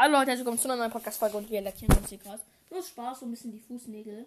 [0.00, 2.40] Hallo Leute, herzlich willkommen zu einer neuen Podcast-Folge und wir lackieren uns hier gerade.
[2.70, 4.26] Nur Spaß, so ein bisschen die Fußnägel.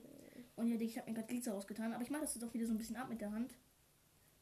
[0.57, 2.65] Und ja, ich habe mir gerade Glitzer rausgetan, aber ich mache das jetzt auch wieder
[2.65, 3.51] so ein bisschen ab mit der Hand.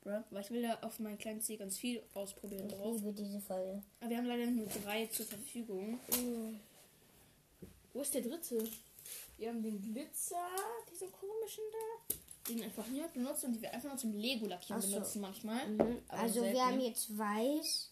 [0.01, 2.95] Bruh, weil ich will da auf meinen kleinen Zeh ganz viel ausprobieren Ich drauf.
[2.97, 3.83] liebe diese Folge.
[3.99, 5.99] Aber wir haben leider nur drei zur Verfügung.
[7.93, 8.67] Wo ist der dritte?
[9.37, 10.47] Wir haben den Glitzer,
[10.91, 12.15] diesen komischen da.
[12.49, 14.89] Den einfach niemand benutzt und die wir einfach nur zum Lego lackieren so.
[14.89, 15.61] benutzen manchmal.
[16.07, 17.91] Aber Also wir haben jetzt weiß,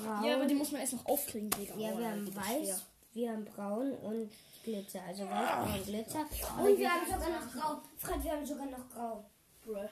[0.00, 0.24] braun.
[0.24, 1.74] Ja, aber die muss man erst noch aufkriegen, Digga.
[1.76, 2.82] Ja, wir haben weiß,
[3.12, 4.30] wir haben braun und
[4.62, 5.02] Glitzer.
[5.06, 6.20] Also weiß, braun, Glitzer.
[6.20, 7.82] Und wir haben sogar noch grau.
[7.98, 9.24] Fred, wir haben sogar noch grau.
[9.64, 9.88] Bruh.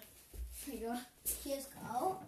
[0.66, 1.00] Digga.
[1.42, 2.20] Hier ist grau.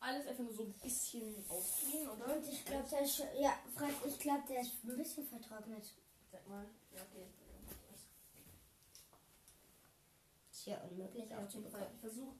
[0.00, 2.34] Alles einfach nur so ein bisschen ausziehen, oder?
[2.34, 5.84] Und ich glaube, der ist schon, ja, Fred, ich glaube, der ist ein bisschen vertrocknet.
[6.32, 6.64] Sag mal.
[6.94, 7.26] Ja, okay.
[10.50, 11.86] Ist ja unmöglich Ja, auf jeden Fall.
[11.94, 12.34] Ich versuche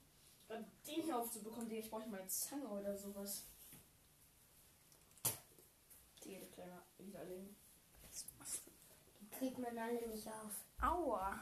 [0.56, 1.80] den hier aufzubekommen, Digga.
[1.80, 3.44] Ich brauche mal eine Zange oder sowas.
[6.24, 7.56] Digga, der kleine Widerling.
[9.20, 10.64] Die kriegt man alle nicht auf.
[10.82, 11.32] Aua.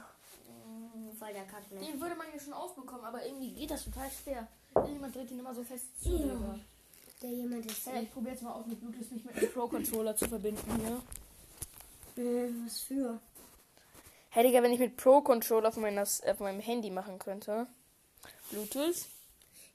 [0.47, 1.81] Mm, Voll der Kack, ne?
[1.81, 4.49] Den würde man ja schon aufbekommen, aber irgendwie geht das total schwer.
[4.75, 6.11] Irgendjemand dreht ihn immer so fest zu.
[6.11, 6.59] Ja.
[7.23, 7.87] Der jemand ist.
[7.87, 11.03] Ja, ich probiere jetzt mal aus mit Bluetooth mich mit einem Pro-Controller zu verbinden
[12.15, 12.25] hier.
[12.25, 13.21] Äh, was für?
[14.31, 17.67] Hey Digga, wenn ich mit Pro-Controller von, meiner, äh, von meinem Handy machen könnte.
[18.51, 19.07] Bluetooth.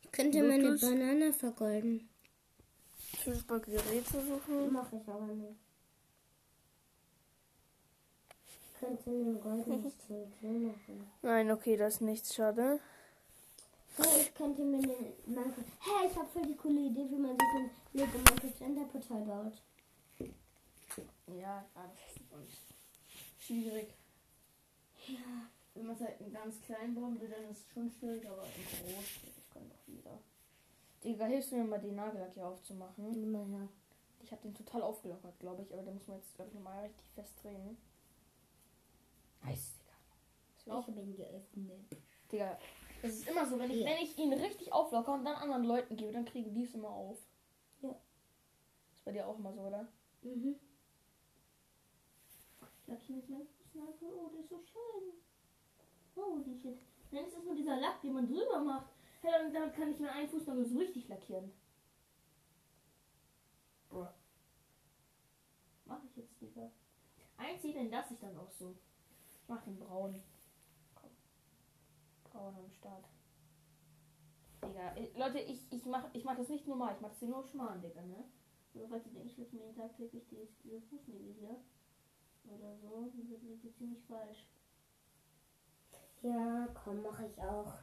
[0.04, 0.90] Ich könnte meine Bluetooth?
[0.90, 2.10] Banane vergolden.
[3.24, 4.74] Geräte suchen.
[4.74, 5.56] Mach ich aber nicht.
[8.74, 11.12] Ich könnte mir goldenes Telefon machen.
[11.22, 12.80] Nein, okay, das ist nichts, schade.
[13.96, 15.64] Hey, ich könnte mir eine Minecraft.
[15.80, 19.62] Hey, ich habe voll die coole Idee, wie man sich ein Lego Minecraft Enderportal baut.
[21.28, 23.94] Ja, das ist schwierig.
[25.08, 25.50] Ja.
[25.76, 28.44] Wenn man es halt in ganz klein bauen will, dann ist es schon schwierig, aber
[28.44, 29.06] in groß,
[29.52, 30.20] kann doch jeder.
[31.04, 33.32] Digga, hilfst du mir mal den Nagellack hier aufzumachen?
[33.32, 33.68] Naja.
[34.22, 36.84] Ich habe den total aufgelockert, glaube ich, aber den muss man jetzt, glaube ich, nochmal
[36.84, 37.78] richtig fest drehen.
[39.44, 40.80] Nice, Digga.
[40.80, 41.86] Ich habe ihn geöffnet.
[42.32, 42.58] Digga,
[43.02, 43.88] das ist immer so, wenn ich, Ja.
[43.90, 46.90] wenn ich ihn richtig auflockere und dann anderen Leuten gebe, dann kriegen die es immer
[46.90, 47.18] auf.
[47.82, 47.90] Ja.
[48.94, 49.88] Ist bei dir auch immer so, oder?
[50.22, 50.56] Mhm.
[52.86, 54.08] Ich hab hier jetzt meinen Fußnagel.
[54.16, 55.14] Oh, der ist so schön.
[56.16, 56.80] Holy shit.
[57.12, 58.88] Dann ist nur dieser Lack, den man drüber macht.
[59.22, 61.52] Hey, dann, dann kann ich mir einen Fußnagel so richtig lackieren.
[63.90, 64.08] Bruh.
[65.86, 66.72] Mach ich jetzt, Digga.
[67.38, 68.76] Einzig, denn das ich dann auch so.
[69.30, 70.22] Ich mach den braun.
[70.96, 71.12] Komm.
[72.24, 73.06] Braun am Start.
[74.64, 76.96] Digga, äh, Leute, ich, ich mach, ich mach das nicht normal.
[76.96, 78.24] Ich mach das hier nur schmarrn, Digga, ne?
[78.74, 81.60] Nur falls ihr denkt, ich würde mir jeden Tag täglich die, diese Fußnägel hier
[82.46, 84.48] oder so, dann wird ziemlich falsch.
[86.24, 87.74] Ja, komm, mache ich auch.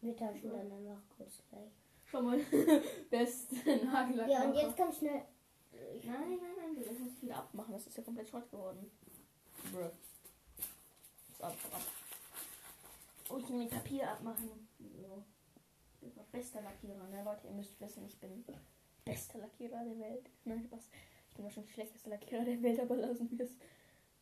[0.00, 1.70] Wir tauschen dann einfach kurz gleich.
[2.04, 2.38] Schau mal,
[3.10, 3.54] beste
[3.86, 4.28] Nagellack.
[4.28, 5.22] Ja, und jetzt komm schnell.
[6.02, 7.72] Nein, nein, nein, du musst es wieder abmachen.
[7.72, 8.90] Das ist ja komplett Schrott geworden.
[9.72, 9.90] Bruh.
[11.30, 11.82] Ist ab, ab.
[13.28, 14.68] Oh, ich nehme Papier abmachen.
[14.78, 15.22] So.
[16.00, 17.22] Ich bin bester Lackierer, ne?
[17.22, 18.44] Leute, ihr müsst wissen, ich bin
[19.04, 20.30] bester Lackierer der Welt.
[20.44, 20.88] Nein, Spaß.
[21.28, 23.56] Ich bin wahrscheinlich schlechtester Lackierer der Welt, aber lassen wir es.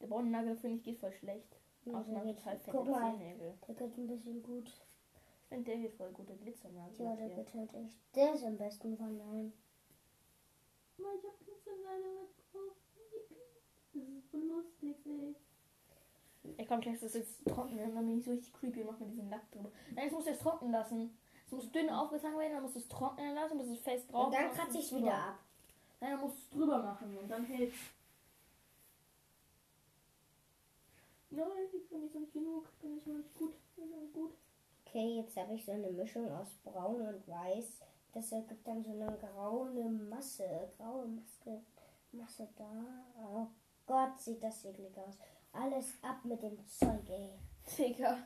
[0.00, 1.56] Der Braunennagel, finde ich, geht voll schlecht.
[1.92, 3.12] Ja, Außer man der hat geht- total guck fette mal.
[3.18, 3.54] Zehennägel.
[3.66, 4.68] Der geht ein bisschen gut.
[4.68, 6.28] Ich finde, der geht voll gut.
[6.28, 7.04] Der Glitzernagel.
[7.06, 7.98] Ja, der geht halt echt.
[8.14, 9.52] Der ist am besten von allen.
[10.98, 12.76] Ich hab Glitzernagel drauf.
[13.94, 15.34] Das ist so lustig, ey.
[16.56, 18.98] Ey, komm, gleich ist das jetzt trocknen, dann bin ich so richtig creepy und mach
[18.98, 19.70] mir diesen Lack drüber.
[19.94, 21.18] Nein, jetzt musst du es trocknen lassen.
[21.46, 24.26] Es muss dünn aufgetragen werden, dann musst du es trocknen lassen, bis es fest drauf
[24.26, 25.38] Und dann ist, kratze musst ich du wieder ab.
[26.00, 27.72] Nein, dann musst du es drüber machen und dann hält
[31.30, 32.68] Nein, ich bin nicht so nicht genug.
[32.80, 33.54] Bin ich noch nicht gut.
[33.76, 34.32] Bin noch nicht gut.
[34.98, 37.64] Okay, jetzt habe ich so eine Mischung aus braun und weiß.
[38.12, 40.42] Das ergibt dann so eine graue Masse.
[40.76, 41.60] Graue Maske.
[42.10, 42.68] Masse da.
[43.16, 43.46] Oh
[43.86, 45.14] Gott, sieht das eklig aus.
[45.52, 47.28] Alles ab mit dem Zeug, ey.
[47.78, 48.18] Digga.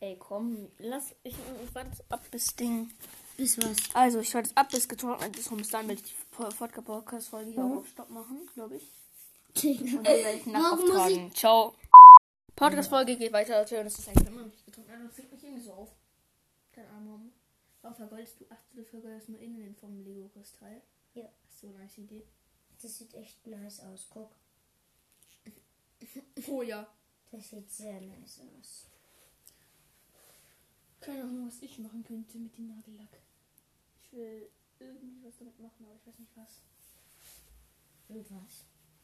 [0.00, 1.14] Ey, komm, lass.
[1.22, 2.90] Ich, ich warte jetzt ab bis Ding.
[3.36, 3.76] Bis was?
[3.94, 5.48] Also, ich warte jetzt ab bis getrocknet ist.
[5.52, 7.72] Und bis dann werde ich die Podcast-Folge hier Mhm.
[7.72, 8.82] auch auf Stopp machen, glaube ich.
[9.54, 10.02] Und Digga.
[10.02, 11.32] dann werde ich muss auftragen.
[11.34, 11.74] Ciao.
[12.58, 13.60] Podcast-Folge geht weiter.
[13.60, 14.96] Leute, Und es ist eigentlich immer noch nicht getrocknet.
[15.08, 15.94] Das regt mich irgendwie so auf.
[16.72, 17.32] Keine Ahnung warum.
[17.82, 18.46] Warum vergoldest du?
[18.50, 20.82] Ach, du vergoldest nur innen vom Lego-Kristall.
[21.14, 21.28] Ja.
[21.48, 22.26] Ist so eine nice Idee.
[22.82, 24.08] Das sieht echt nice aus.
[24.10, 24.30] Guck.
[26.48, 26.86] Oh ja.
[27.30, 28.86] Das sieht sehr nice aus.
[31.00, 33.20] Keine Ahnung, was ich machen könnte mit dem Nagellack.
[34.02, 34.48] Ich will
[34.80, 36.62] irgendwie was damit machen, aber ich weiß nicht was.
[38.08, 38.28] Und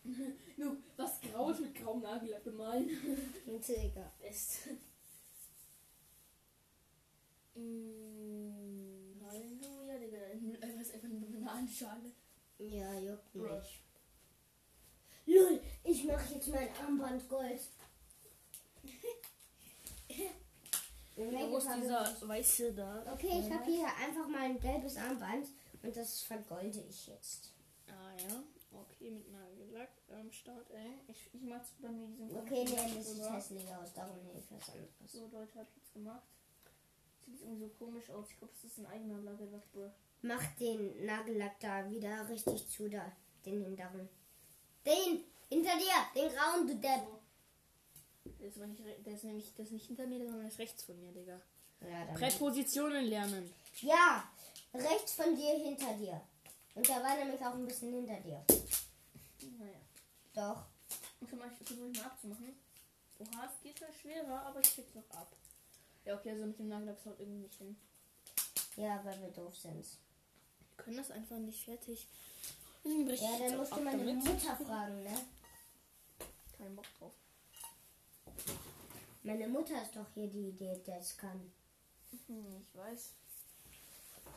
[0.57, 2.89] Nur was Graues mit grauem Nagellack bemalen.
[3.47, 4.13] Digga.
[4.21, 4.69] Best.
[7.55, 10.19] mm, Halleluja, Digga.
[10.67, 12.13] Einfach ist einfach eine Bananenschale.
[12.59, 13.81] Ja, juckt nicht.
[15.27, 17.61] Lul, ich mache jetzt mein Armband Gold.
[21.17, 23.05] Wo ist dieser ist- weiße da?
[23.13, 25.47] Okay, ich habe hier einfach mal ein gelbes Armband
[25.83, 27.53] und das vergolde ich jetzt.
[27.87, 28.43] Ah ja,
[28.73, 29.54] okay, mit Nagellack
[30.11, 30.99] am Start, ey.
[31.09, 34.51] Ich, ich mach's bei mir diesen Okay, nee, das sieht hässlich aus, darum nehme ich
[34.51, 34.91] was anderes.
[35.07, 36.23] So, Leute, hab ich jetzt gemacht.
[37.27, 38.31] Sieht irgendwie so komisch aus.
[38.31, 39.91] Ich glaube, das ist ein eigener Nagellack, bro.
[40.23, 43.13] Mach den Nagellack da wieder richtig zu, da,
[43.45, 44.09] den hinteren.
[44.87, 45.25] Den!
[45.49, 45.95] Hinter dir!
[46.15, 47.07] Den grauen, du Depp!
[48.25, 50.83] Der ist, nicht, der ist nämlich der ist nicht hinter mir, sondern der ist rechts
[50.85, 51.41] von mir, Digga.
[51.81, 53.53] Ja, Präpositionen lernen.
[53.81, 54.25] ja,
[54.73, 56.21] rechts von dir, hinter dir.
[56.75, 58.45] Und da war nämlich auch ein bisschen hinter dir.
[60.35, 60.65] Doch.
[61.21, 62.55] Und zum Beispiel versuche ich mal abzumachen.
[63.19, 65.35] Oha, es geht halt schwerer, aber ich krieg's noch ab.
[66.05, 67.77] Ja, okay, also mit dem Nagellack haut irgendwie nicht hin.
[68.77, 69.87] Ja, weil wir doof sind.
[70.77, 72.09] Wir können das einfach nicht fertig.
[72.83, 74.13] Ja, ich dann musst du meine.
[74.13, 75.17] Mutter fragen, ne?
[76.59, 77.15] Kein Bock drauf.
[79.23, 81.51] Meine Mutter ist doch hier die, die das kann.
[82.27, 83.13] Hm, ich weiß.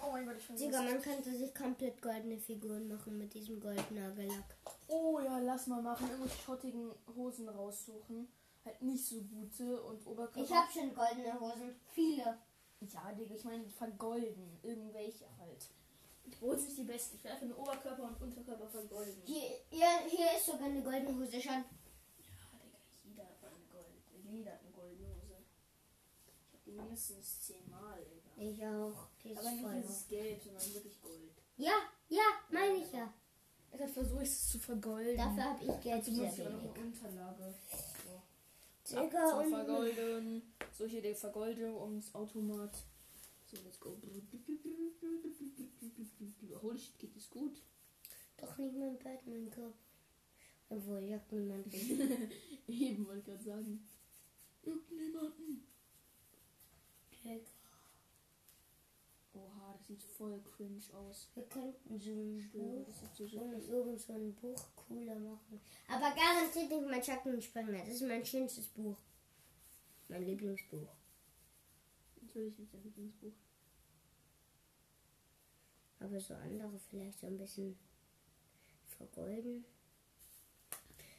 [0.03, 3.59] Oh mein Gott, ich versuche Digga, man könnte sich komplett goldene Figuren machen mit diesem
[3.59, 4.57] goldenen Nagellack.
[4.87, 6.09] Oh ja, lass mal machen.
[6.09, 8.27] Irgendwelche schrottigen Hosen raussuchen.
[8.63, 10.43] Halt nicht so gute und Oberkörper.
[10.43, 11.75] Ich habe schon goldene Hosen.
[11.93, 12.37] Viele.
[12.79, 14.59] Ja, Digga, ich meine vergolden.
[14.61, 15.67] Irgendwelche halt.
[16.39, 17.15] Wo sind die besten?
[17.15, 19.21] Ich will einfach nur Oberkörper und Unterkörper vergolden.
[19.25, 21.53] Hier, hier, hier ist sogar eine goldene Hose schon.
[21.53, 21.63] Ja,
[22.61, 24.03] Digga, jeder hat eine Gold.
[24.29, 25.37] Jeder hat eine goldene Hose.
[26.47, 28.16] Ich hab die mindestens zehnmal, Digga.
[28.39, 29.07] Ich auch.
[29.23, 31.31] Die ist Aber nicht dieses Gelb, sondern wirklich Gold.
[31.57, 31.73] Ja,
[32.09, 33.11] ja, meine ich ja.
[33.73, 35.17] Deshalb versuche ich es zu vergolden.
[35.17, 36.75] Dafür habe ich Geld Dazu sehr ich auch noch wenig.
[36.77, 37.55] eine Unterlage.
[38.85, 39.01] So.
[39.01, 40.53] Digga, und- Vergolden.
[40.71, 42.75] So hier die Vergoldung ums Automat.
[43.51, 43.97] So, let's go.
[46.61, 47.61] Holy shit, geht es gut?
[48.37, 49.75] Doch nicht mein Batman-Kopf.
[50.69, 51.89] Obwohl, juckt niemand mich.
[52.67, 53.87] Eben, wollte ich gerade sagen.
[54.63, 55.63] Irgendjemanden.
[59.37, 61.29] Oha, das sieht voll cringe aus.
[61.35, 65.61] Wir könnten so ein Buch, so ein, irgend so ein Buch cooler machen.
[65.87, 67.79] Aber garantiert nicht mein Schattenspringer.
[67.79, 68.97] Das ist mein schönstes Buch.
[70.07, 70.89] Mein Lieblingsbuch.
[72.21, 73.33] Natürlich nicht dein Lieblingsbuch.
[75.99, 77.77] Aber so andere vielleicht so ein bisschen
[78.97, 79.65] vergolden.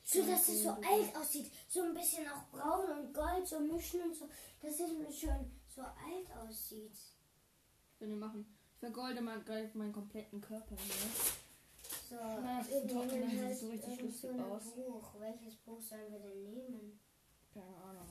[0.05, 1.51] So, dass es so alt aussieht.
[1.69, 4.29] So ein bisschen auch braun und gold, so mischen und so.
[4.63, 6.97] Dass es schon so alt aussieht.
[7.99, 8.47] Wenn wir machen.
[8.75, 10.95] Ich vergolde mal gleich meinen kompletten Körper hier.
[12.09, 14.63] So, das doch- nehmen das sieht so richtig so lustig aus.
[14.75, 15.15] Buch.
[15.19, 17.01] Welches Buch sollen wir denn nehmen?
[17.53, 18.07] Keine Ahnung.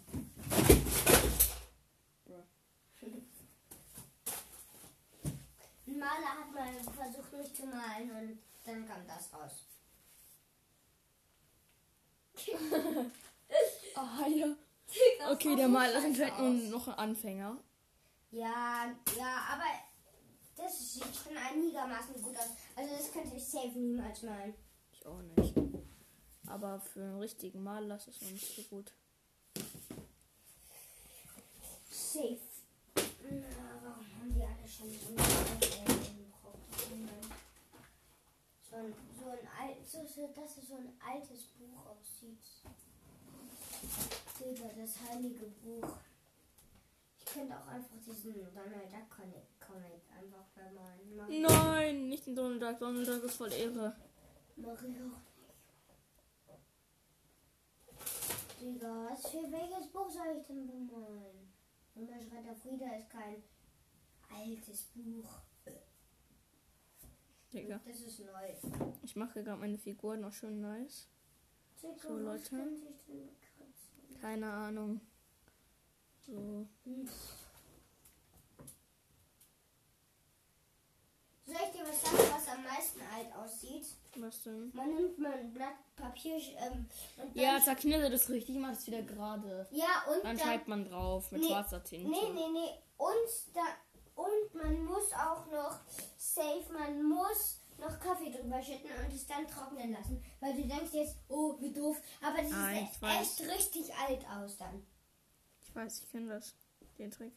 [5.88, 9.52] Ein Maler hat mal versucht, mich zu malen und dann kam das raus.
[13.96, 14.46] Ah ja.
[15.32, 17.58] Okay, der Maler ist vielleicht nur noch ein Anfänger.
[18.38, 19.64] Ja, ja, aber
[20.56, 22.52] das sieht schon einigermaßen gut aus.
[22.76, 24.54] Also das könnte ich safe niemals malen.
[24.92, 25.56] Ich auch nicht.
[26.46, 28.94] Aber für einen richtigen Maler ist es noch nicht so gut.
[31.90, 32.38] Safe.
[32.96, 33.48] Na,
[33.82, 35.18] warum haben die alle schon so ein.
[38.70, 42.38] So ein, so ein alt, so, so, dass es so ein altes Buch aussieht.
[44.40, 45.98] Digga, das heilige Buch.
[47.38, 49.10] Ich könnte auch einfach diesen Donald Duck
[49.60, 51.16] Comic einfach vermalen.
[51.16, 52.80] Mach, Nein, nicht den Donald Duck.
[52.80, 53.96] Donald Duck ist voll Ehre.
[54.56, 55.22] mach ich auch nicht.
[58.60, 61.54] Digga, was für welches Buch soll ich denn bemalen?
[61.94, 63.44] Und der Schreiter Frieda ist kein
[64.36, 65.30] altes Buch.
[67.54, 67.80] Digga.
[67.86, 68.90] Das ist neu.
[69.04, 71.08] Ich mache gerade meine Figur noch schön nice.
[71.84, 72.68] Digga, So, Leute.
[74.20, 75.02] Keine Ahnung.
[76.28, 76.68] So.
[76.86, 77.08] Hm.
[81.46, 83.86] Soll ich dir was sagen, was am meisten alt aussieht?
[84.18, 84.70] Was denn?
[84.74, 89.02] Man nimmt mal ein Blatt Papier ähm, und Ja, zerknittert es richtig, macht es wieder
[89.04, 89.66] gerade.
[89.72, 92.10] ja und Dann dann, schreibt man drauf mit Nee, schwarzer Tinte.
[92.10, 93.62] nee, nee, nee, und da
[94.16, 95.80] und man muss auch noch
[96.18, 100.92] safe, man muss noch Kaffee drüber schütten und es dann trocknen lassen, weil du denkst
[100.94, 103.40] jetzt, oh, wie doof, aber das Ah, sieht weiß.
[103.40, 104.86] echt richtig alt aus dann.
[105.78, 106.56] Ich weiß, ich kenne das.
[106.98, 107.34] Den Trick.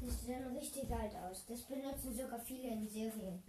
[0.00, 1.44] Das sieht dann richtig alt aus.
[1.46, 3.42] Das benutzen sogar viele in Serien.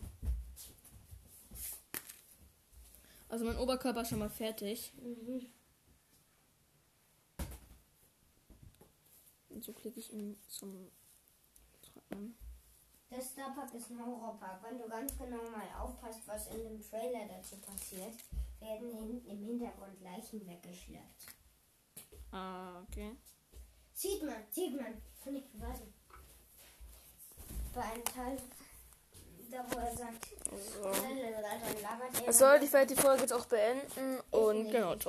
[3.29, 4.91] Also mein Oberkörper ist schon mal fertig.
[4.99, 5.45] Mhm.
[9.49, 10.89] Und so klicke ich ihn zum
[11.83, 12.35] Trocknen.
[13.11, 14.63] Der Starpark ist ein Horrorpark.
[14.63, 18.15] Wenn du ganz genau mal aufpasst, was in dem Trailer dazu passiert,
[18.59, 21.27] werden hinten im Hintergrund Leichen weggeschleppt.
[22.31, 23.15] Ah, okay.
[23.95, 25.01] Sieht man, sieht man.
[25.23, 25.93] Kann ich beweisen.
[27.73, 28.37] Bei einem Teil,
[29.49, 30.27] da wo er sagt,
[32.11, 32.25] So.
[32.25, 34.99] Das soll die, die Folge jetzt auch beenden und genau, ciao.